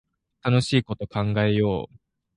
[0.41, 1.95] 楽しいこと考えよう